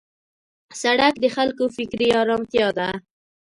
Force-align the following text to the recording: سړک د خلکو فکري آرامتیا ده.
سړک 0.81 1.13
د 1.23 1.25
خلکو 1.35 1.63
فکري 1.75 2.09
آرامتیا 2.21 2.67
ده. 2.77 2.87